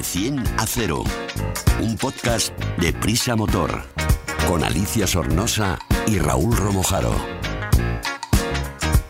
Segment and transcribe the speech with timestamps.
[0.00, 1.04] De 100 a 0.
[1.82, 3.82] Un podcast de Prisa Motor.
[4.48, 7.14] Con Alicia Sornosa y Raúl Romojaro.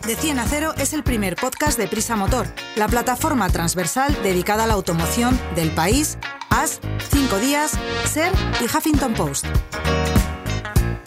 [0.05, 4.65] De 100 a 0 es el primer podcast de Prisa Motor, la plataforma transversal dedicada
[4.65, 6.17] a la automoción del país,
[6.49, 7.71] AS, 5 días,
[8.11, 9.45] SER y Huffington Post.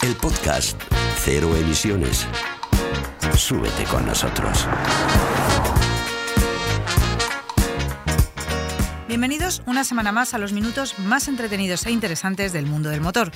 [0.01, 0.81] El podcast
[1.23, 2.25] Cero Emisiones.
[3.37, 4.67] Súbete con nosotros.
[9.15, 13.31] Bienvenidos una semana más a los minutos más entretenidos e interesantes del mundo del motor.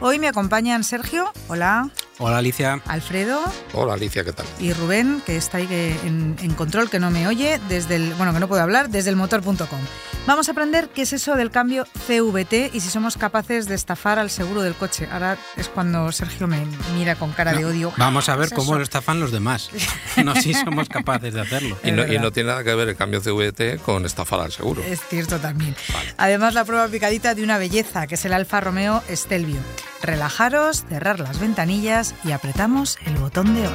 [0.00, 1.90] Hoy me acompañan Sergio, hola.
[2.18, 2.80] Hola Alicia.
[2.86, 3.40] Alfredo.
[3.72, 4.46] Hola Alicia, ¿qué tal?
[4.60, 5.66] Y Rubén, que está ahí
[6.04, 9.10] en, en, control, que no me oye, desde el, bueno, que no puedo hablar, desde
[9.10, 9.80] el motor.com.
[10.26, 14.18] Vamos a aprender qué es eso del cambio CVT y si somos capaces de estafar
[14.18, 15.08] al seguro del coche.
[15.10, 16.64] Ahora es cuando Sergio me
[16.94, 17.92] mira con cara no, de odio.
[17.96, 19.70] Vamos a ver cómo lo estafan los demás.
[20.24, 21.76] No si somos capaces de hacerlo.
[21.82, 24.80] Y no, y no, tiene nada que ver el cambio CVT con estafar al seguro.
[24.80, 25.74] Es cierto también.
[25.92, 26.14] Vale.
[26.16, 29.58] Además, la prueba picadita de una belleza, que es el Alfa Romeo Stelvio.
[30.02, 33.74] Relajaros, cerrar las ventanillas y apretamos el botón de on.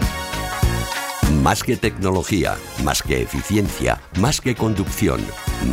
[1.41, 5.21] Más que tecnología, más que eficiencia, más que conducción,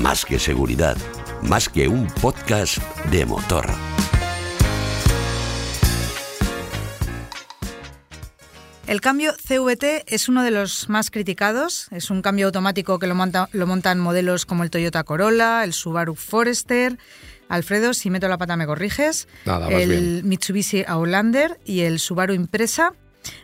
[0.01, 0.97] más que seguridad,
[1.43, 2.79] más que un podcast
[3.11, 3.67] de motor.
[8.87, 11.89] El cambio CVT es uno de los más criticados.
[11.91, 15.73] Es un cambio automático que lo, monta, lo, montan modelos como el Toyota Corolla, el
[15.73, 16.97] Subaru Forester.
[17.49, 19.29] Alfredo, si meto la pata me corriges.
[19.45, 20.29] Nada, el bien.
[20.29, 22.93] Mitsubishi Outlander y el Subaru Impresa.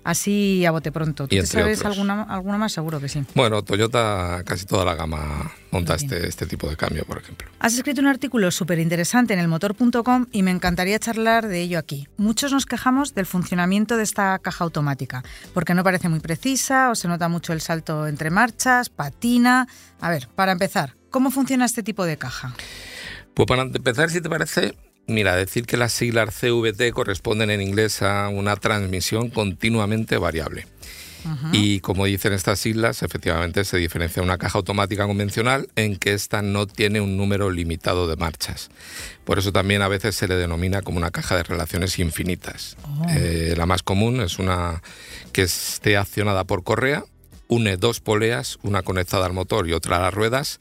[0.04, 1.28] Así a bote pronto.
[1.28, 1.92] ¿Tú te sabes otros.
[1.92, 2.72] alguna, alguna más?
[2.72, 3.24] Seguro que sí.
[3.34, 7.48] Bueno, Toyota, casi toda la gama monta este, este tipo de cambio, por ejemplo.
[7.58, 12.08] Has escrito un artículo súper interesante en elmotor.com y me encantaría charlar de ello aquí.
[12.16, 15.22] Muchos nos quejamos del funcionamiento de esta caja automática,
[15.54, 19.66] porque no parece muy precisa o se nota mucho el salto entre marchas, patina.
[20.00, 22.54] A ver, para empezar, ¿cómo funciona este tipo de caja?
[23.34, 24.74] Pues para empezar, si te parece,
[25.06, 30.66] mira, decir que las siglas CVT corresponden en inglés a una transmisión continuamente variable.
[31.24, 31.50] Uh -huh.
[31.52, 36.42] Y como dicen estas siglas, efectivamente se diferencia una caja automática convencional en que esta
[36.42, 38.70] no tiene un número limitado de marchas.
[39.24, 42.76] Por eso también a veces se le denomina como una caja de relaciones infinitas.
[42.82, 43.06] Oh.
[43.10, 44.82] Eh, la más común es una
[45.32, 47.04] que esté accionada por correa,
[47.52, 50.58] une dos poleas, una conectada al motor y otra a las ruedas,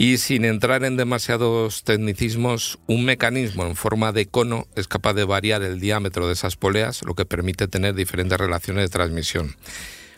[0.00, 5.24] y sin entrar en demasiados tecnicismos, un mecanismo en forma de cono es capaz de
[5.24, 9.56] variar el diámetro de esas poleas, lo que permite tener diferentes relaciones de transmisión.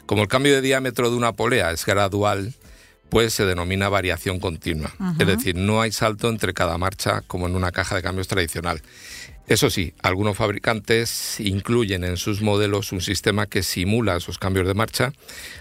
[0.07, 2.55] Como el cambio de diámetro de una polea es gradual,
[3.09, 4.95] pues se denomina variación continua.
[5.01, 5.21] Uh -huh.
[5.21, 8.83] Es decir, no hay salto entre cada marcha como en una caja de cambios tradicional.
[9.49, 14.75] Eso sí, algunos fabricantes incluyen en sus modelos un sistema que simula esos cambios de
[14.75, 15.13] marcha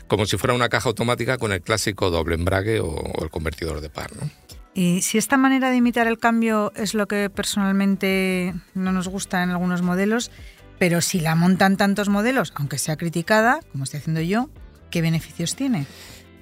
[0.07, 3.81] como si fuera una caja automática con el clásico doble embrague o, o el convertidor
[3.81, 4.15] de par.
[4.15, 4.29] ¿no?
[4.73, 9.43] Y si esta manera de imitar el cambio es lo que personalmente no nos gusta
[9.43, 10.31] en algunos modelos,
[10.79, 14.49] pero si la montan tantos modelos, aunque sea criticada, como estoy haciendo yo,
[14.89, 15.85] ¿qué beneficios tiene?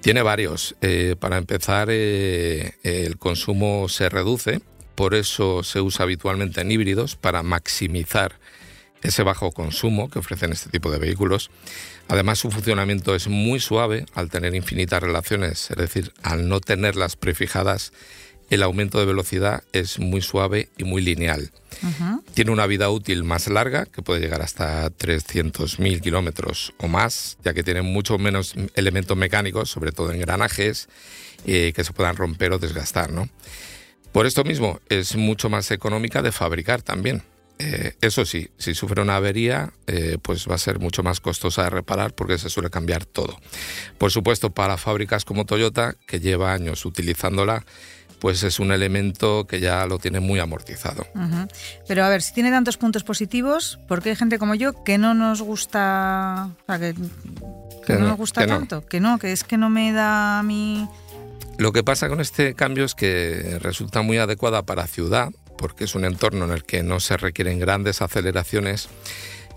[0.00, 0.76] Tiene varios.
[0.80, 4.62] Eh, para empezar, eh, el consumo se reduce
[4.94, 8.38] por eso se usa habitualmente en híbridos para maximizar
[9.02, 11.50] ese bajo consumo que ofrecen este tipo de vehículos.
[12.08, 17.16] Además, su funcionamiento es muy suave al tener infinitas relaciones, es decir, al no tenerlas
[17.16, 17.92] prefijadas,
[18.50, 21.52] el aumento de velocidad es muy suave y muy lineal.
[21.82, 22.22] Uh -huh.
[22.34, 27.54] Tiene una vida útil más larga, que puede llegar hasta 300.000 kilómetros o más, ya
[27.54, 30.88] que tiene mucho menos elementos mecánicos, sobre todo engranajes,
[31.46, 33.28] eh, que se puedan romper o desgastar, ¿no?
[34.12, 37.22] Por esto mismo, es mucho más económica de fabricar también.
[37.62, 41.64] Eh, eso sí, si sufre una avería, eh, pues va a ser mucho más costosa
[41.64, 43.38] de reparar porque se suele cambiar todo.
[43.98, 47.64] Por supuesto, para fábricas como Toyota, que lleva años utilizándola,
[48.18, 51.06] pues es un elemento que ya lo tiene muy amortizado.
[51.14, 51.48] Uh -huh.
[51.86, 54.96] Pero a ver, si tiene tantos puntos positivos, ¿por qué hay gente como yo que
[54.96, 57.00] no nos gusta, o sea, que, que,
[57.86, 58.76] que no, no, nos gusta que tanto?
[58.76, 58.86] No.
[58.86, 60.88] Que no, que es que no me da a mí...
[61.60, 65.28] Lo que pasa con este cambio es que resulta muy adecuada para ciudad,
[65.58, 68.88] porque es un entorno en el que no se requieren grandes aceleraciones,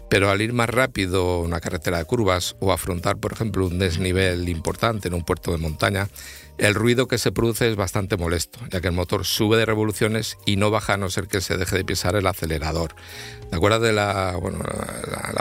[0.10, 4.50] pero al ir más rápido una carretera de curvas o afrontar, por ejemplo, un desnivel
[4.50, 6.10] importante en un puerto de montaña,
[6.58, 10.38] el ruido que se produce es bastante molesto, ya que el motor sube de revoluciones
[10.46, 12.96] y no baja a no ser que se deje de pisar el acelerador.
[13.50, 14.60] ¿Te acuerdas de la, bueno,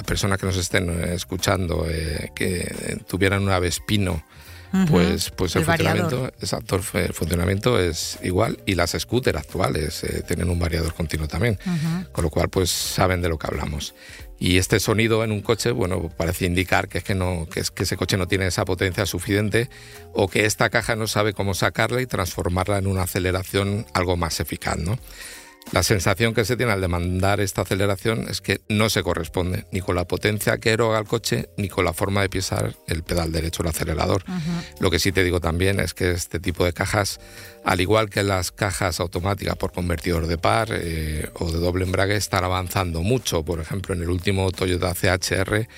[0.07, 4.23] persona que nos estén escuchando eh, que tuvieran una Vespino?
[4.89, 10.23] Pues, pues el, El funcionamiento, exacto, el funcionamiento es igual y las scooters actuales eh,
[10.27, 11.59] tienen un variador continuo también,
[12.13, 13.95] con lo cual pues saben de lo que hablamos.
[14.39, 17.71] Y este sonido en un coche, bueno, parece indicar que es que, no, que, es
[17.71, 19.71] que ese coche no tiene esa potencia suficiente
[20.15, 24.41] o que esta caja no sabe cómo sacarla y transformarla en una aceleración algo más
[24.41, 24.99] eficaz, ¿no?
[25.71, 29.81] La sensación que se tiene al demandar esta aceleración es que no se corresponde ni
[29.81, 33.33] con la potencia que eroga el coche ni con la forma de pisar el pedal
[33.33, 34.25] derecho del acelerador.
[34.81, 37.21] Lo que sí te digo también es que este tipo de cajas,
[37.65, 42.17] al igual que las cajas automáticas por convertidor de par eh, o de doble embrague,
[42.17, 43.43] están avanzando mucho.
[43.43, 45.69] Por ejemplo, en el último Toyota CHR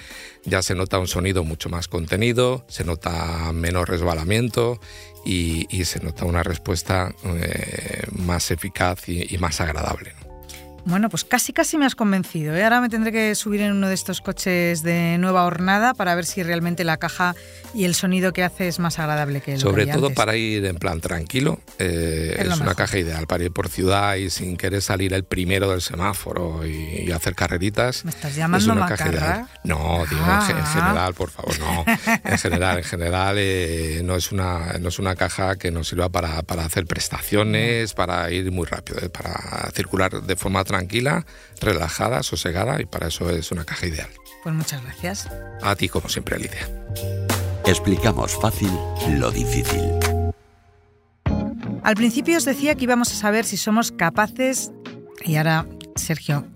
[0.45, 4.81] ya se nota un sonido mucho más contenido, se nota menos resbalamiento
[5.25, 10.13] y, se nota una respuesta eh, más eficaz y, más agradable.
[10.87, 12.55] Bueno, pues casi casi me has convencido.
[12.55, 12.63] ¿eh?
[12.63, 16.27] Ahora me tendré que subir en uno de estos coches de nueva hornada para ver
[16.27, 17.35] si realmente la caja
[17.73, 20.77] y el sonido que hace es más agradable que el Sobre todo para ir en
[20.77, 21.59] plan tranquilo.
[21.79, 25.71] Eh, es, una caja ideal para ir por ciudad y sin querer salir el primero
[25.71, 28.05] del semáforo y, hacer carreritas.
[28.05, 29.47] ¿Me estás llamando macarra?
[29.63, 30.71] No, digo en, ah.
[30.73, 31.85] general, por favor, no.
[32.25, 36.09] En general, en general eh, no, es una, no es una caja que nos sirva
[36.09, 41.25] para, para hacer prestaciones, para ir muy rápido, para circular de forma tranquila tranquila,
[41.61, 44.09] relajada, sosegada y para eso es una caja ideal.
[44.43, 45.29] Pues muchas gracias.
[45.63, 46.69] A ti como siempre, Alicia.
[47.65, 48.71] Explicamos fácil
[49.19, 49.81] lo difícil.
[51.83, 54.73] Al principio os decía que íbamos a saber si somos capaces,
[55.25, 56.47] y ahora Sergio,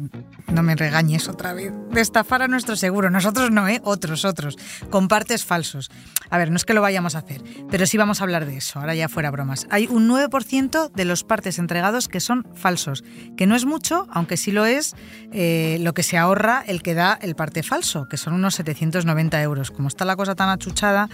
[0.53, 3.11] no me regañes otra vez, de estafar a nuestro seguro.
[3.11, 3.81] Nosotros no, ¿eh?
[3.85, 4.57] Otros, otros.
[4.91, 5.91] Con partes falsos.
[6.31, 8.57] A ver, no es que lo vayamos a hacer, pero sí vamos a hablar de
[8.57, 9.67] eso, ahora ya fuera bromas.
[9.71, 13.03] Hay un 9% de los partes entregados que son falsos,
[13.37, 14.95] que no es mucho, aunque sí lo es,
[15.33, 19.41] eh, lo que se ahorra el que da el parte falso, que son unos 790
[19.43, 19.71] euros.
[19.71, 21.09] Como está la cosa tan achuchada,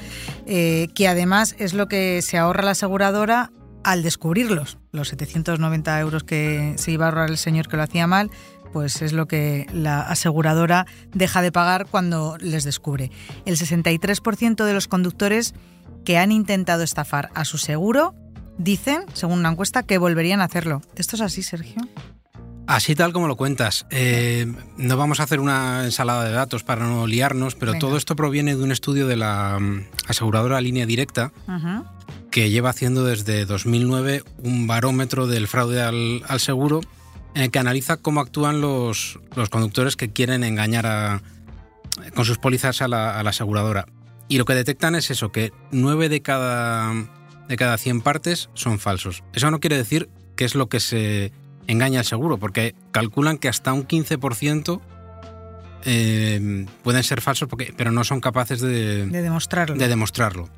[0.47, 3.53] eh, que además es lo que se ahorra la aseguradora
[3.85, 4.79] al descubrirlos.
[4.91, 8.31] Los 790 euros que se iba a ahorrar el señor que lo hacía mal,
[8.73, 13.11] pues es lo que la aseguradora deja de pagar cuando les descubre.
[13.45, 15.55] El 63% de los conductores
[16.05, 18.15] que han intentado estafar a su seguro
[18.59, 20.83] dicen, según una encuesta, que volverían a hacerlo.
[20.97, 21.83] ¿Esto es así, Sergio?
[22.67, 23.87] Así tal como lo cuentas.
[23.91, 28.17] Eh, no vamos a hacer una ensalada de datos para no liarnos, pero todo esto
[28.17, 31.33] proviene de un estudio de la mm, aseguradora Línea Directa,
[32.31, 36.81] que lleva haciendo desde 2009 un barómetro del fraude al, seguro
[37.35, 39.19] en el que analiza cómo actúan los,
[39.51, 41.21] conductores que quieren engañar
[42.15, 43.85] con sus pólizas a la, aseguradora.
[44.27, 46.95] Y lo que detectan es eso, que 9 de cada,
[47.47, 49.23] de cada 100 partes son falsos.
[49.35, 51.31] Eso no quiere decir que es lo que se
[51.67, 54.81] engaña al seguro, porque calculan que hasta un 15%
[55.87, 59.77] eh, pueden ser falsos, porque, pero no son capaces de, demostrarlo.
[59.77, 60.49] De demostrarlo.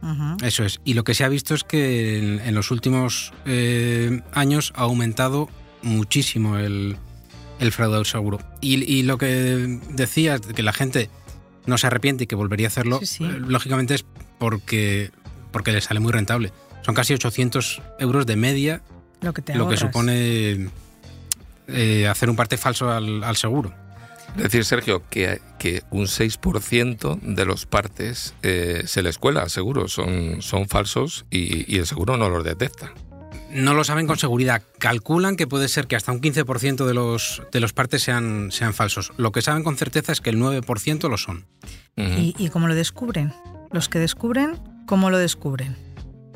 [0.42, 0.80] Eso es.
[0.84, 5.48] Y lo que se ha visto es que en, los últimos eh, años ha aumentado
[5.82, 6.96] muchísimo el,
[7.58, 8.38] el fraude al seguro.
[8.60, 11.10] Y, lo que decías, que la gente
[11.66, 14.04] no se arrepiente y que volvería a hacerlo, eh, lógicamente es
[14.38, 15.10] porque,
[15.50, 16.52] porque le sale muy rentable.
[16.82, 18.82] Son casi 800 euros de media
[19.20, 20.68] lo que, te lo que supone
[22.08, 23.74] hacer un parte falso al, al seguro
[24.36, 30.42] decir, Sergio, que, que un 6% de los partes eh, se les cuela seguro, son,
[30.42, 32.92] son falsos y, el seguro no los detecta.
[33.50, 34.62] No lo saben con seguridad.
[34.78, 38.74] Calculan que puede ser que hasta un 15% de los, de los partes sean, sean
[38.74, 39.12] falsos.
[39.16, 41.46] Lo que saben con certeza es que el 9% lo son.
[41.96, 43.32] ¿Y, cómo lo descubren?
[43.72, 45.76] Los que descubren, ¿cómo lo descubren?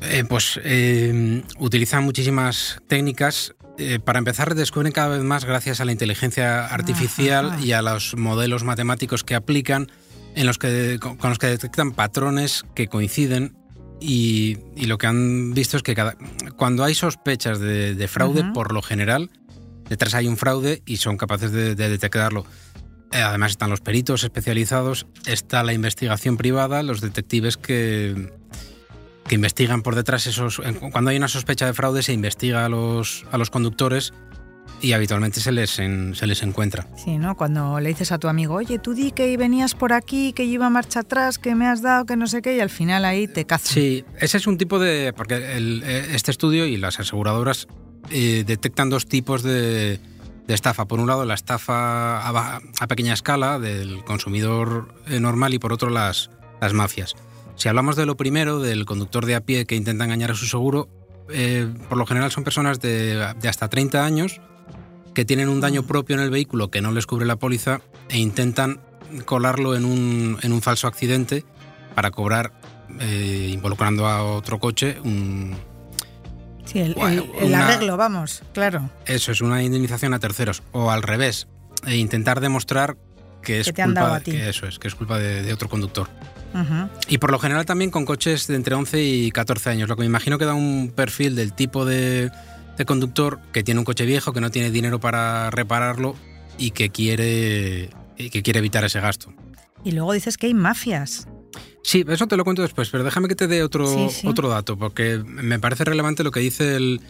[0.01, 5.85] Eh, pues eh, utilizan muchísimas técnicas eh, para empezar, descubren cada vez más gracias a
[5.85, 9.91] la inteligencia artificial y a los modelos matemáticos que aplican,
[10.35, 13.57] en los que, con los que detectan patrones que coinciden
[13.99, 16.15] y, lo que han visto es que cada,
[16.57, 19.29] cuando hay sospechas de, fraude, por lo general,
[19.89, 22.45] detrás hay un fraude y son capaces de, detectarlo.
[23.11, 28.31] Eh, además están los peritos especializados, está la investigación privada, los detectives que,
[29.31, 30.61] que investigan por detrás esos.
[30.91, 34.11] Cuando hay una sospecha de fraude, se investiga a los, a los conductores
[34.81, 36.85] y habitualmente se les, se les encuentra.
[36.97, 37.37] Sí, ¿no?
[37.37, 40.55] Cuando le dices a tu amigo, oye, tú di que venías por aquí, que yo
[40.55, 43.25] iba marcha atrás, que me has dado, que no sé qué, y al final ahí
[43.25, 43.73] te cazan.
[43.73, 45.13] Sí, ese es un tipo de.
[45.15, 47.69] Porque eh, este estudio y las aseguradoras
[48.09, 50.01] eh, detectan dos tipos de,
[50.45, 50.89] de, estafa.
[50.89, 55.71] Por un lado, la estafa a, a pequeña escala del consumidor eh, normal y por
[55.71, 57.15] otro, las, las mafias.
[57.55, 60.45] Si hablamos de lo primero, del conductor de a pie que intenta engañar a su
[60.45, 60.89] seguro,
[61.29, 64.41] eh, por lo general son personas de, hasta 30 años
[65.13, 68.17] que tienen un daño propio en el vehículo que no les cubre la póliza e
[68.17, 68.81] intentan
[69.25, 71.43] colarlo en un, en un falso accidente
[71.95, 72.53] para cobrar,
[72.99, 75.55] eh, involucrando a otro coche, un...
[76.65, 78.89] Sí, el, arreglo, vamos, claro.
[79.05, 80.63] Eso es una indemnización a terceros.
[80.71, 81.47] O al revés,
[81.85, 82.95] e intentar demostrar
[83.41, 86.07] que es Que culpa que eso es, que es culpa de, de otro conductor.
[87.07, 90.01] Y por lo general también con coches de entre 11 y 14 años, lo que
[90.01, 92.29] me imagino que da un perfil del tipo de,
[92.77, 96.15] de conductor que tiene un coche viejo, que no tiene dinero para repararlo
[96.57, 99.33] y que quiere, y que quiere evitar ese gasto.
[99.83, 101.27] Y luego dices que hay mafias.
[101.83, 104.27] Sí, eso te lo cuento después, pero déjame que te dé otro, Sí, sí.
[104.27, 107.01] otro dato, porque me parece relevante lo que dice el-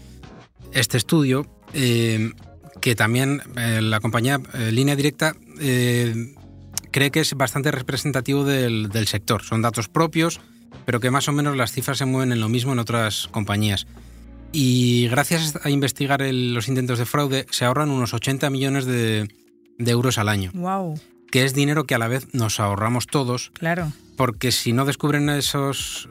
[0.71, 2.31] este estudio, eh,
[2.79, 5.35] que también eh, la compañía eh, Línea Directa
[6.91, 9.43] cree que es bastante representativo del, del sector.
[9.43, 10.39] Son datos propios,
[10.85, 13.87] pero que más o menos las cifras se mueven en lo mismo en otras compañías.
[14.51, 19.29] Y gracias a investigar el- los intentos de fraude, se ahorran unos 80 millones de,
[19.77, 20.99] de euros al año, Wow,
[21.31, 23.93] que es dinero que a la vez nos ahorramos todos claro.
[24.17, 26.09] porque si no descubren esos.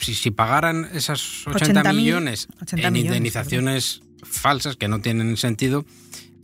[0.00, 5.36] Si, pagaran esos 80, 80 mil- millones 80 en millones, indemnizaciones falsas que no tienen
[5.36, 5.84] sentido,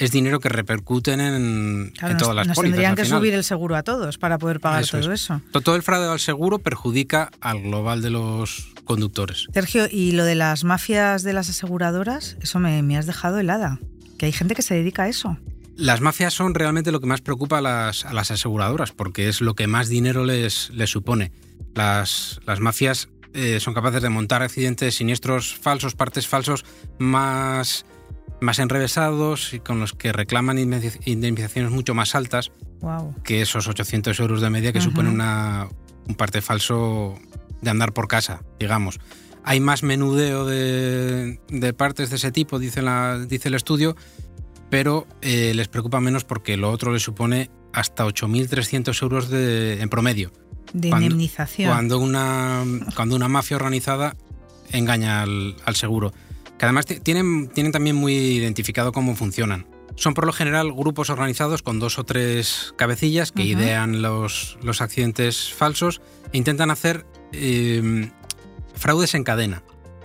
[0.00, 2.72] es dinero que repercuten en, Claro, en nos, todas las nos pólizas.
[2.76, 5.22] tendrían que subir el seguro a todos para poder pagar Eso todo es.
[5.22, 5.40] eso.
[5.52, 9.46] To- Todo el fraude al seguro perjudica al global de los conductores.
[9.54, 13.78] Sergio, y lo de las mafias de las aseguradoras, eso me, me has dejado helada.
[14.18, 15.38] Que hay gente que se dedica a eso.
[15.76, 19.40] Las mafias son realmente lo que más preocupa a las, a las aseguradoras, porque es
[19.40, 21.32] lo que más dinero les, les supone.
[21.74, 26.64] Las, las mafias eh, son capaces de montar accidentes siniestros falsos, partes falsos
[26.98, 27.86] más,
[28.40, 33.14] más enrevesados y con los que reclaman indemniz- indemnizaciones mucho más altas Wow.
[33.22, 34.88] que esos 800 euros de media que Ujú.
[34.90, 35.68] supone una,
[36.08, 37.18] un parte falso
[37.60, 38.98] de andar por casa, digamos.
[39.44, 43.96] Hay más menudeo de, de partes de ese tipo, dice, la, dice el estudio,
[44.70, 49.88] pero eh, les preocupa menos porque lo otro les supone hasta 8.300 euros de, en
[49.90, 50.32] promedio.
[50.72, 51.70] De Cuando- indemnización.
[51.70, 52.64] Cuando una,
[52.96, 54.16] cuando una mafia organizada
[54.72, 56.12] engaña al, al seguro.
[56.60, 59.66] Que además ti- tienen, tienen también muy identificado cómo funcionan.
[59.96, 64.82] Son por lo general grupos organizados con dos o tres cabecillas que idean los, los
[64.82, 66.02] accidentes falsos
[66.32, 68.10] e intentan hacer eh,
[68.74, 69.62] fraudes en cadena.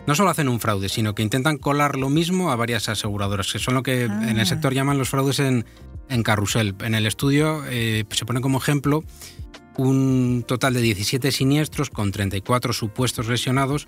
[0.08, 3.60] No solo hacen un fraude, sino que intentan colar lo mismo a varias aseguradoras, que
[3.60, 4.32] son lo que en Ah.
[4.42, 5.66] el sector llaman los fraudes en,
[6.10, 6.74] en carrusel.
[6.80, 9.04] En el estudio eh, se pone como ejemplo
[9.78, 13.88] un total de 17 siniestros con 34 supuestos lesionados,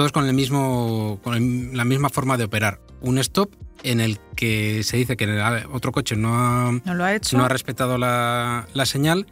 [0.00, 2.80] todos con, el mismo, con el- la misma forma de operar.
[3.02, 3.52] Un stop
[3.82, 5.26] en el que se dice que
[5.72, 7.36] otro coche no ha, ¿No lo ha hecho?
[7.36, 9.26] no ha respetado la, la señal,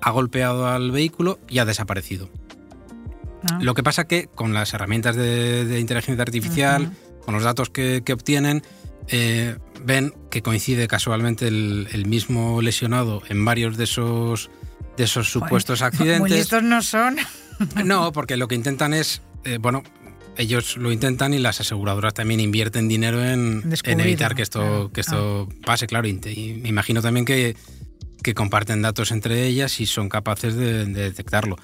[0.00, 2.30] ha golpeado al vehículo y ha desaparecido.
[3.50, 3.58] Ah.
[3.60, 6.92] Lo que pasa que con las herramientas de, de inteligencia artificial,
[7.24, 8.62] con los datos que, que obtienen,
[9.08, 14.50] eh, ven que coincide casualmente el, el mismo lesionado en varios de esos,
[14.96, 16.30] de esos supuestos Muy accidentes.
[16.30, 17.16] listos no son.
[17.84, 19.82] No, porque lo que intentan es, eh, bueno,
[20.36, 24.92] ellos lo intentan y las aseguradoras también invierten dinero en, evitar que esto, claro.
[24.92, 26.06] que esto pase, claro.
[26.08, 26.14] Y,
[26.62, 27.56] me imagino también que,
[28.22, 31.56] que comparten datos entre ellas y son capaces de, de detectarlo.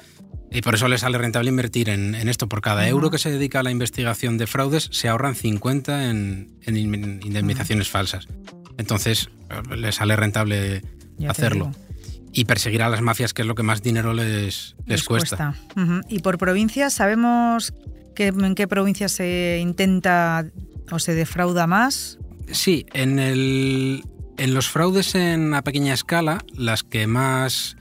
[0.51, 2.47] Y por eso les sale rentable invertir en, en esto.
[2.49, 6.59] Por cada euro que se dedica a la investigación de fraudes, se ahorran 50 en,
[6.63, 8.29] en in- indemnizaciones falsas.
[8.77, 9.31] Entonces,
[9.77, 10.83] les sale rentable
[11.19, 11.73] Ya hacerlo.
[11.75, 11.92] digo.
[12.33, 15.55] Y perseguir a las mafias, que es lo que más dinero les, les, cuesta.
[16.09, 17.75] Y por provincias, ¿sabemos
[18.15, 20.47] que, en qué provincia se intenta
[20.91, 22.19] o se defrauda más?
[22.51, 24.03] Sí, en, el,
[24.39, 27.77] en los fraudes en a pequeña escala, las que más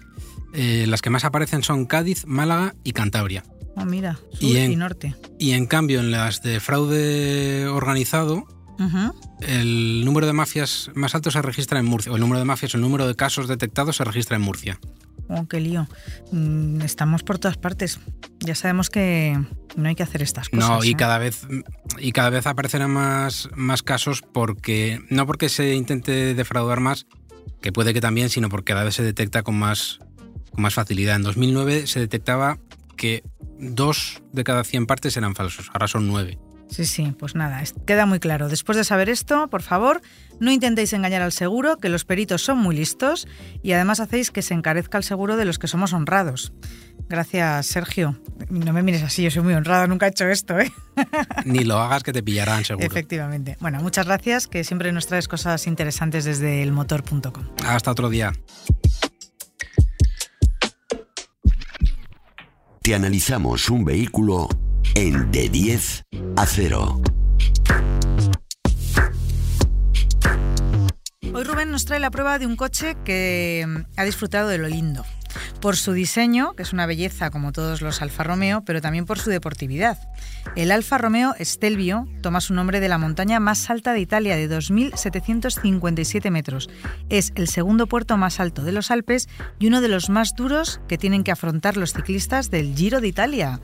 [0.54, 3.44] eh, las que más aparecen son Cádiz, Málaga y Cantabria.
[3.76, 5.16] Oh, mira, sur Y norte.
[5.40, 8.46] Y en cambio, en las de fraude organizado,
[9.42, 12.12] El número de mafias más alto se registra en Murcia.
[12.12, 14.80] O el número de mafias, el número de casos detectados se registra en Murcia.
[15.28, 15.88] Oh, qué lío.
[16.32, 18.00] Mm, Estamos por todas partes.
[18.40, 19.40] Ya sabemos que
[19.76, 20.70] no hay que hacer estas cosas.
[20.70, 20.96] No, y ¿eh?
[20.96, 21.48] cada vez
[22.00, 27.06] y cada vez aparecerán más, más casos porque no porque se intente defraudar más,
[27.62, 30.00] que puede que también, sino porque cada vez se detecta con más
[30.52, 31.16] con más facilidad.
[31.16, 32.58] En 2009 se detectaba
[32.98, 33.24] que
[33.58, 36.40] dos de cada 100 partes eran falsos, ahora son nueve.
[36.72, 38.48] Sí, sí, pues nada, queda muy claro.
[38.48, 40.02] Después de saber esto, por favor,
[40.40, 43.28] no intentéis engañar al seguro, que los peritos son muy listos
[43.62, 46.54] y además hacéis que se encarezca el seguro de los que somos honrados.
[47.10, 48.18] Gracias, Sergio.
[48.50, 50.72] No me mires así, yo soy muy honrado, nunca he hecho esto, ¿eh?
[51.46, 52.88] Ni lo hagas que te pillarán seguro.
[52.88, 53.58] Efectivamente.
[53.60, 57.44] Bueno, muchas gracias, que siempre nos traes cosas interesantes desde elmotor.com.
[57.66, 58.32] Hasta otro día.
[62.82, 64.48] Te analizamos un vehículo
[64.96, 66.04] en de 10
[66.36, 67.02] a 0.
[71.34, 74.68] Hoy Rubén nos trae la prueba de un coche que mm, ha disfrutado de lo
[74.68, 75.06] lindo.
[75.62, 79.20] Por su diseño, que es una belleza como todos los Alfa Romeo, pero también por
[79.20, 79.98] su deportividad.
[80.56, 84.50] El Alfa Romeo Stelvio toma su nombre de la montaña más alta de Italia, de
[84.50, 86.70] 2.757 metros.
[87.10, 89.30] Es el segundo puerto más alto de los Alpes
[89.60, 93.08] y uno de los más duros que tienen que afrontar los ciclistas del Giro de
[93.08, 93.62] Italia.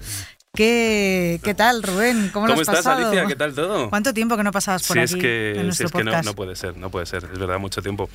[0.58, 2.32] ¿Qué, ¿Qué tal, Rubén?
[2.34, 3.10] ¿Cómo, lo has estás, pasado?
[3.10, 3.28] Alicia?
[3.28, 3.92] ¿Qué tal todo?
[3.92, 6.04] ¿Cuánto tiempo que no pasabas por si aquí es que, en nuestro si es que
[6.04, 8.10] no, no puede ser, no puede ser, es verdad, mucho tiempo.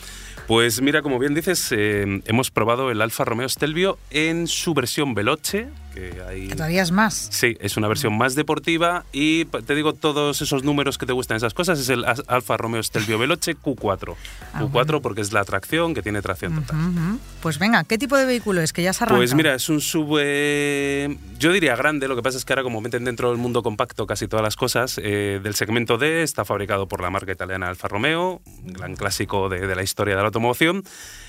[0.48, 5.14] Pues mira, como bien dices, eh, hemos probado el Alfa Romeo Stelvio en su versión
[5.14, 6.48] Veloce, que hay...
[6.48, 7.28] Que todavía es más.
[7.30, 11.36] Sí, es una versión más deportiva y te digo todos esos números que te gustan,
[11.36, 14.14] esas cosas, es el Alfa Romeo Stelvio Veloce Q4.
[14.54, 15.02] Ah, Q4 bueno.
[15.02, 16.78] porque es la tracción que tiene tracción total.
[16.78, 17.18] Ujú, ujú.
[17.40, 18.72] Pues venga, ¿qué tipo de vehículo es?
[18.72, 19.18] Que ya se arranca.
[19.18, 22.62] Pues mira, es un sub, eh, yo diría grande, lo que pasa es que ahora
[22.62, 26.44] como meten dentro del mundo compacto casi todas las cosas, eh, del segmento D está
[26.44, 30.20] fabricado por la marca italiana Alfa Romeo, un gran clásico de, de la historia de
[30.22, 30.84] la automoción.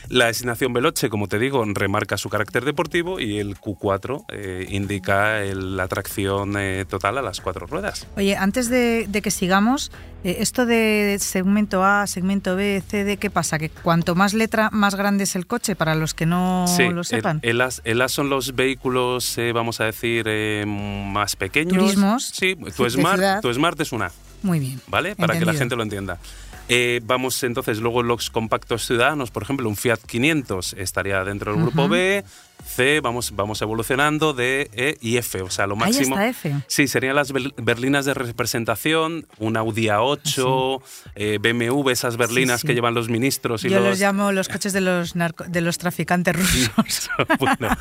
[0.09, 5.41] La designación Veloce, como te digo, remarca su carácter deportivo y el Q4 eh, indica
[5.41, 8.05] el- la tracción eh, total a las cuatro ruedas.
[8.17, 9.91] Oye, antes de, de que sigamos,
[10.23, 13.57] eh, esto de segmento A, segmento B, C, D, ¿qué pasa?
[13.59, 17.03] Que cuanto más letra, más grande es el coche, para los que no Sí, lo
[17.03, 17.39] sepan.
[17.41, 21.77] El, A, el A son los vehículos, eh, vamos a decir, eh, más pequeños.
[21.77, 22.89] Turismos, Sí, tu.
[22.89, 24.11] Smart, tu Smart es una.
[24.43, 24.81] Muy bien.
[24.87, 25.15] ¿vale?
[25.15, 26.19] Para que la gente lo entienda.
[26.69, 31.61] Eh, vamos entonces, luego los compactos ciudadanos, por ejemplo, un Fiat 500 estaría dentro del
[31.61, 32.23] grupo B,
[32.65, 36.15] C, vamos, vamos evolucionando, D, E y F, o sea, lo Ahí máximo.
[36.15, 36.55] está F.
[36.67, 40.81] Sí, serían las ber- berlinas de representación, un Audi A8,
[41.15, 42.67] eh, BMW, esas berlinas sí.
[42.67, 43.89] que llevan los ministros y Yo los...
[43.89, 47.09] los llamo los coches de los, narco- de los traficantes rusos.
[47.39, 47.75] Bueno,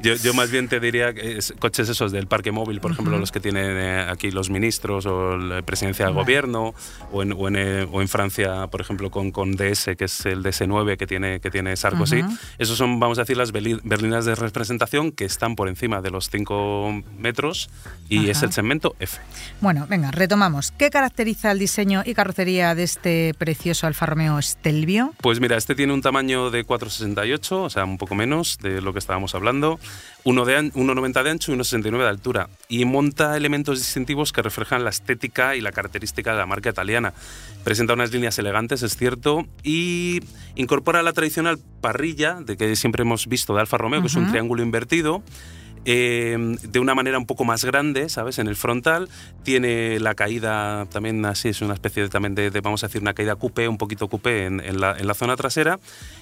[0.00, 3.18] yo, yo más bien te diría que es coches esos del parque móvil, por ejemplo,
[3.18, 6.74] los que tienen eh, aquí los ministros o la presidencia del gobierno,
[7.12, 10.24] o en, o, en, eh, o en Francia, por ejemplo, con, con DS, que es
[10.26, 12.22] el DS9 que tiene, que tiene Sarkozy.
[12.22, 12.36] Ujú.
[12.58, 16.10] Esos son, vamos a decir, las berli- berlinas de representación que están por encima de
[16.10, 17.70] los 5 metros
[18.08, 18.46] y es Ajá.
[18.46, 19.18] el segmento F.
[19.60, 20.70] Bueno, venga, retomamos.
[20.72, 25.14] ¿Qué caracteriza el diseño y carrocería de este precioso Alfa Romeo Stelvio?
[25.20, 28.92] Pues mira, este tiene un tamaño de 4,68, o sea, un poco menos de lo
[28.92, 29.78] que estábamos hablando,
[30.24, 34.42] uno de an- 1,90 de ancho y 1,69 de altura, y monta elementos distintivos que
[34.42, 37.12] reflejan la estética y la característica de la marca italiana.
[37.64, 40.20] Presenta unas líneas elegantes, es cierto, y
[40.54, 44.62] incorpora la tradicional parrilla de que siempre hemos visto de Alfa Romeo, es un triángulo
[44.62, 45.22] invertido,
[45.90, 48.38] eh, de una manera un poco más grande, ¿sabes?
[48.38, 49.08] En el frontal.
[49.42, 53.00] Tiene la caída también así, es una especie de, también de, de, vamos a decir,
[53.00, 55.78] una caída coupé, un poquito coupé en, en, la, en la zona trasera.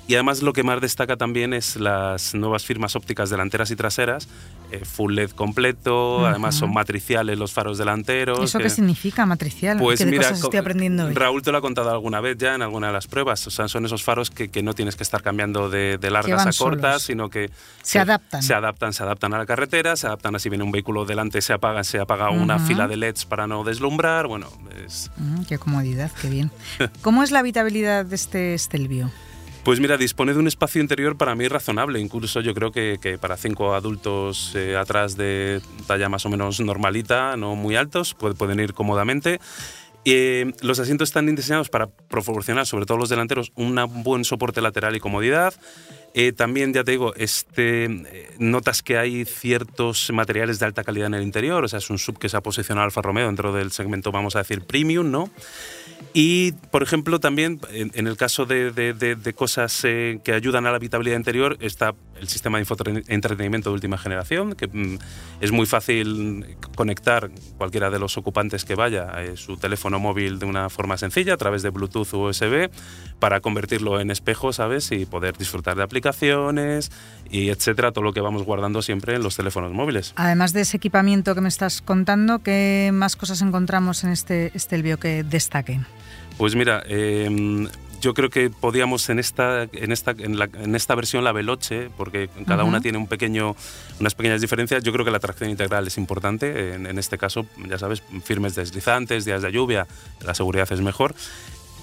[0.07, 4.29] Y además lo que más destaca también es las nuevas firmas ópticas delanteras y traseras,
[4.71, 6.27] eh, full LED completo, Ujú.
[6.27, 8.39] además son matriciales los faros delanteros.
[8.41, 9.79] ¿Eso que- qué significa, matricial?
[9.79, 11.15] pues ¿Qué de mira, cosas estoy aprendiendo hoy?
[11.15, 13.45] Raúl te lo ha contado alguna vez ya en alguna de las pruebas.
[13.49, 16.47] O sea, son esos faros que, que no tienes que estar cambiando de, de largas
[16.47, 17.03] a cortas, solos.
[17.03, 17.51] sino que
[17.83, 18.43] Se adaptan.
[18.45, 21.41] Se adaptan, se adaptan a la carretera, se adaptan a si viene un vehículo delante,
[21.41, 22.67] se apaga, se apaga una Ujú.
[22.67, 24.27] fila de LEDs para no deslumbrar.
[24.27, 24.49] Bueno,
[24.85, 26.51] es, Mm, qué comodidad, qué bien.
[27.03, 29.11] ¿Cómo es la habitabilidad de este Stelvio?
[29.65, 31.99] Pues mira, dispone de un espacio interior para mí razonable.
[32.01, 36.61] Incluso yo creo que, que para cinco adultos eh, atrás de talla más o menos
[36.61, 39.41] normalita, no muy altos, puede- pueden ir cómodamente.
[40.05, 44.95] Eh, los asientos están diseñados para proporcionar, sobre todo los delanteros, un buen soporte lateral
[44.95, 45.53] y comodidad.
[46.19, 51.09] Eh, también, ya te digo, este, eh, notas que hay ciertos materiales de alta calidad
[51.09, 51.63] en el interior.
[51.63, 54.35] O sea, es un sub que se ha posicionado Alfa Romeo dentro del segmento, vamos
[54.35, 55.31] a decir, premium, ¿no?
[56.15, 60.65] Y, por ejemplo, también en, el caso de, de- de- de cosas eh, que ayudan
[60.67, 64.99] a la habitabilidad interior, está el sistema de infoentretenimiento de última generación, que mm,
[65.41, 70.47] es muy fácil conectar cualquiera de los ocupantes que vaya a su teléfono móvil de
[70.47, 72.71] una forma sencilla a través de Bluetooth o USB
[73.19, 74.93] para convertirlo en espejo, ¿sabes?
[74.93, 76.91] Y poder disfrutar de aplicaciones
[77.31, 80.13] y etcétera, todo lo que vamos guardando siempre en los teléfonos móviles.
[80.17, 84.99] Además de ese equipamiento que me estás contando, ¿qué más cosas encontramos en este Stelvio
[84.99, 85.87] que destaquen?
[86.39, 87.69] Pues mira, eh,
[88.07, 91.91] yo creo que podíamos en esta, en esta, en, la- en esta versión la Veloce,
[91.97, 93.57] porque cada una tiene un pequeño,
[93.99, 94.85] unas pequeñas diferencias.
[94.85, 96.75] Yo creo que la tracción integral es importante.
[96.75, 99.89] En, en este caso, ya sabes, firmes deslizantes, días de lluvia,
[100.25, 101.17] la seguridad es mejor.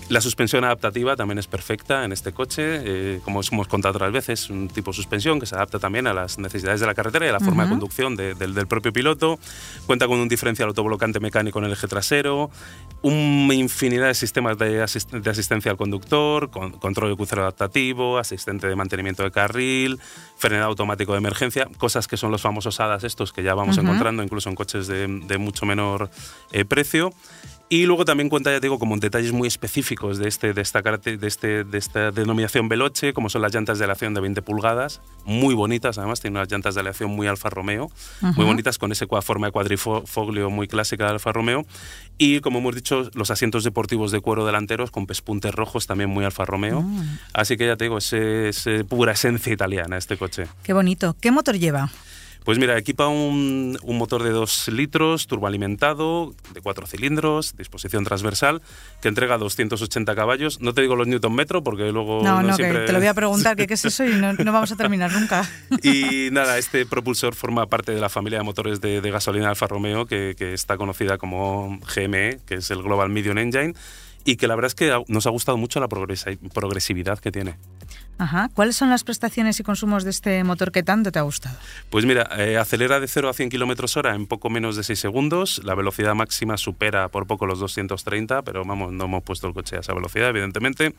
[0.10, 4.12] La suspensión adaptativa también es perfecta en este coche, eh, como os hemos contado otras
[4.12, 7.26] veces, un tipo de suspensión que se adapta también a las necesidades de la carretera
[7.26, 9.39] y a la forma de conducción de- del, del propio piloto.
[9.88, 12.52] Cuenta con un diferencial autoblocante mecánico en el eje trasero,
[13.02, 18.18] una infinidad de sistemas de, asist- de asistencia al conductor, con, control de crucero adaptativo,
[18.18, 20.00] asistente de mantenimiento de carril,
[20.38, 24.22] frenado automático de emergencia, cosas que son los famosos HADAS estos que ya vamos encontrando
[24.22, 26.10] incluso en coches de, de mucho menor
[26.52, 27.13] eh, precio.
[27.74, 31.28] Y luego también cuenta, ya digo, como detalles muy específicos de, este, de, esta, de,
[31.28, 35.56] este, de esta denominación Veloce, como son las llantas de aleación de 20 pulgadas, muy
[35.56, 37.90] bonitas, además, tiene unas llantas de aleación muy Alfa Romeo,
[38.22, 41.66] muy bonitas, con esa forma de cuadrifoglio muy clásica de Alfa Romeo.
[42.20, 46.26] Y como hemos dicho, los asientos deportivos de cuero delanteros con pespuntes rojos, también muy
[46.26, 46.84] Alfa Romeo.
[46.84, 47.18] Mm.
[47.34, 50.46] Así que ya te digo, es, es pura esencia italiana este coche.
[50.62, 51.16] Qué bonito.
[51.20, 51.90] ¿Qué motor lleva?
[52.43, 58.62] Pues mira, equipa un, motor de 2 litros, turboalimentado, de 4 cilindros, disposición transversal,
[59.01, 60.60] que entrega 280 caballos.
[60.60, 62.21] No te digo los newton metro porque luego...
[62.23, 64.03] No, no, que te lo voy a preguntar, ¿qué, es eso?
[64.06, 65.49] Y no, vamos a terminar nunca.
[65.84, 70.06] Y nada, este propulsor forma parte de la familia de motores de, gasolina Alfa Romeo,
[70.06, 73.73] que, que está conocida como GME, que es el Global Medium Engine
[74.26, 77.56] y que la verdad es que nos ha gustado mucho la progresividad que tiene.
[78.18, 78.50] Ajá.
[78.54, 81.58] ¿Cuáles son las prestaciones y consumos de este motor que tanto te ha gustado?
[81.90, 85.00] Pues mira, eh, acelera de 0 a 100 km hora en poco menos de 6
[85.00, 85.62] segundos.
[85.64, 89.78] La velocidad máxima supera por poco los 230, pero vamos, no hemos puesto el coche
[89.78, 90.94] a esa velocidad, evidentemente.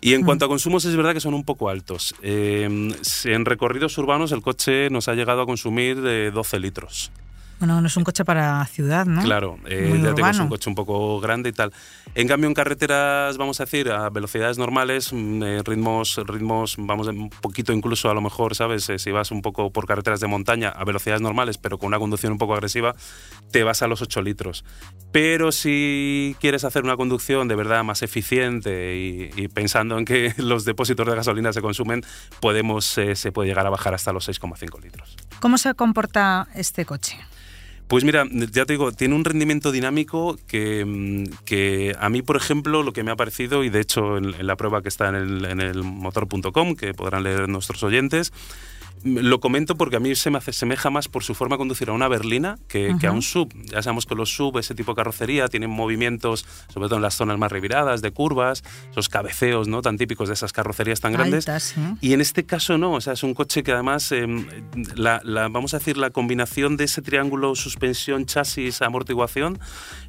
[0.00, 2.14] Y en cuanto a consumos, es verdad que son un poco altos.
[2.22, 2.94] Eh,
[3.24, 7.12] en recorridos urbanos, el coche nos ha llegado a consumir de 12 litros.
[7.60, 9.20] Bueno, no es un coche para ciudad, ¿no?
[9.20, 11.74] Claro, eh, ya tengo un coche un poco grande y tal.
[12.14, 17.08] En cambio, en carreteras, vamos a decir, a velocidades normales, mm, eh, ritmos, ritmos, vamos,
[17.08, 18.88] un poquito incluso a lo mejor, ¿sabes?
[18.88, 21.98] Eh, si vas un poco por carreteras de montaña a velocidades normales, pero con una
[21.98, 22.94] conducción un poco agresiva,
[23.50, 24.64] te vas a los 8 litros.
[25.12, 30.64] Pero si quieres hacer una conducción de verdad más eficiente y, pensando en que los
[30.64, 32.04] depósitos de gasolina se consumen,
[32.40, 35.14] podemos, se puede llegar a bajar hasta los 6,5 litros.
[35.40, 37.18] ¿Cómo se comporta este coche?
[37.90, 42.36] Pues mira, ya te digo, tiene un rendimiento dinámico que, mm, que, a mí, por
[42.36, 45.16] ejemplo, lo que me ha parecido, y de hecho en, la prueba que está en
[45.16, 48.32] el, en el motor.com, que podrán leer nuestros oyentes,
[49.02, 51.92] lo comento porque a mí se me asemeja más por su forma de conducir a
[51.92, 53.52] una berlina que, a un sub.
[53.64, 57.14] Ya sabemos que los sub, ese tipo de carrocería, tienen movimientos, sobre todo en las
[57.14, 59.82] zonas más reviradas, de curvas, esos cabeceos ¿no?
[59.82, 61.74] tan típicos de esas carrocerías tan grandes.
[62.00, 64.46] Y en este caso no, o sea, es un coche que además, em,
[64.94, 69.58] la, vamos a decir, la combinación de ese triángulo suspensión, chasis, amortiguación,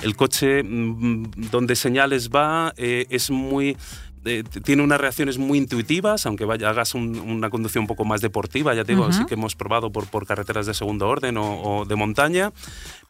[0.01, 3.77] el coche mm, donde señales va eh, es muy
[4.25, 8.73] eh, tiene unas reacciones muy intuitivas, aunque vaya, hagas una conducción un poco más deportiva,
[8.73, 11.95] ya te digo, así que hemos probado por, por carreteras de segundo orden o, de
[11.95, 12.51] montaña,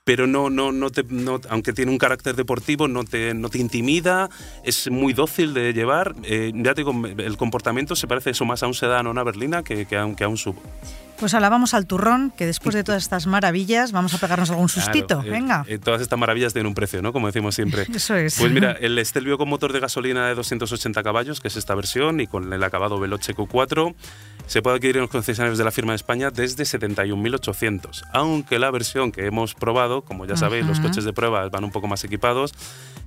[0.03, 1.05] pero no, no, no te,
[1.49, 4.29] aunque tiene un carácter deportivo, no te, no te intimida,
[4.63, 6.15] es muy dócil de llevar.
[6.23, 9.23] Eh, ya te digo, el comportamiento se parece eso más a un sedán o una
[9.23, 10.55] berlina que, que, a, que a un sub.
[11.21, 14.69] Pues ahora vamos al turrón, que después de todas estas maravillas vamos a pegarnos algún
[14.69, 15.21] sustito.
[15.23, 15.63] Eh, Venga.
[15.67, 17.13] Eh, todas estas maravillas tienen un precio, ¿no?
[17.13, 17.85] Como decimos siempre.
[17.93, 18.39] Eso es.
[18.39, 22.21] Pues mira, el Stelvio con motor de gasolina de 280 caballos, que es esta versión,
[22.21, 23.93] y con el acabado Veloce Q4,
[24.47, 28.01] se puede adquirir en los concesionarios de la firma de España desde 71.800.
[28.13, 31.71] Aunque la versión que hemos probado, como ya sabéis, los coches de prueba van un
[31.71, 32.51] poco más equipados,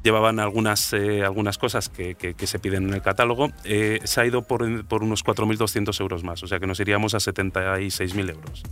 [0.05, 4.43] llevaban algunas, eh, algunas cosas que, que, se piden en el catálogo, se ha ido
[4.43, 6.45] por, por unos 4.200 euros más.
[6.45, 8.63] O sea que nos iríamos a 76 6.000 euros.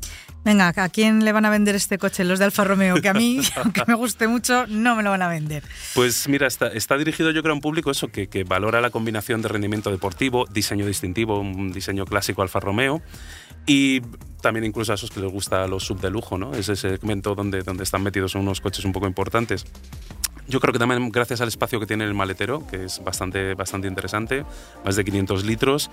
[0.44, 2.24] Venga, ¿a quién le van a vender este coche?
[2.24, 5.22] Los de Alfa Romeo, que a mí, aunque me guste mucho, no me lo van
[5.22, 5.62] a vender.
[5.94, 8.90] Pues mira, está, está dirigido yo creo a un público eso, que, que valora la
[8.90, 13.02] combinación de rendimiento deportivo, diseño distintivo, un diseño clásico Alfa Romeo
[13.66, 14.00] y
[14.40, 16.52] también incluso a esos que les gusta los sub de lujo, ¿no?
[16.54, 19.64] Ese segmento donde, donde están metidos unos coches un poco importantes.
[20.48, 23.88] Yo creo que también gracias al espacio que tiene el maletero, que es bastante, bastante
[23.88, 24.44] interesante,
[24.84, 25.90] más de 500 litros,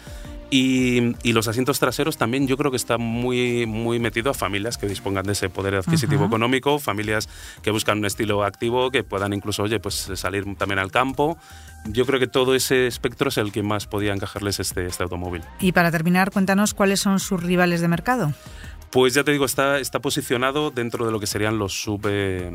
[0.50, 4.80] y, y, los asientos traseros también yo creo que está muy, muy metido a familias
[4.80, 7.30] que dispongan de ese poder adquisitivo económico, familias
[7.62, 11.38] que buscan un estilo activo, que puedan incluso, oye, pues salir también al campo.
[11.86, 15.44] Yo creo que todo ese espectro es el que más podía encajarles este, este automóvil.
[15.60, 18.34] Y para terminar, cuéntanos cuáles son sus rivales de mercado.
[18.92, 22.52] Pues ya te digo, está, está posicionado dentro de lo que serían los sub eh,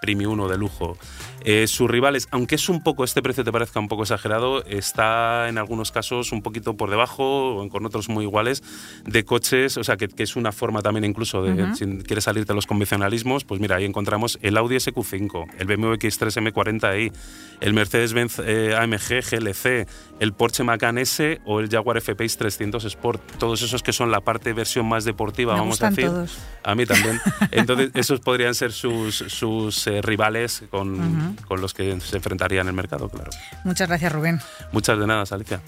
[0.00, 0.96] premium o de lujo.
[1.44, 5.48] Eh, sus rivales, aunque es un poco, este precio te parezca un poco exagerado, está
[5.48, 8.62] en algunos casos un poquito por debajo o con otros muy iguales
[9.04, 12.56] de coches, o sea, que, es una forma también incluso de, si quieres salirte de
[12.56, 17.12] los convencionalismos, pues mira, ahí encontramos el Audi SQ5, el BMW X3 M40i,
[17.60, 19.88] el Mercedes-Benz eh, AMG GLC,
[20.20, 24.20] el Porsche Macan S o el Jaguar F-Pace 300 Sport, todos esos que son la
[24.20, 26.06] parte versión más deportiva, vamos a decir.
[26.06, 26.38] Todos.
[26.62, 27.20] A mí también.
[27.50, 32.68] Entonces, esos podrían ser sus, sus eh, rivales con, con, los que se enfrentarían en
[32.68, 33.30] el mercado, claro.
[33.64, 34.40] Muchas gracias, Rubén.
[34.72, 35.60] Muchas de nada, Alicia.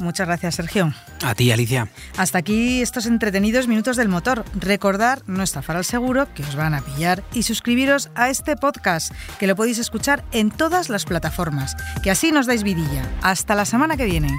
[0.00, 0.94] Muchas gracias, Sergio.
[1.22, 1.88] A ti, Alicia.
[2.16, 4.44] Hasta aquí estos entretenidos minutos del motor.
[4.54, 9.12] Recordar no estafar al seguro, que os van a pillar, y suscribiros a este podcast,
[9.38, 11.76] que lo podéis escuchar en todas las plataformas.
[12.02, 13.06] Que así nos dais vidilla.
[13.20, 14.34] Hasta la semana que viene.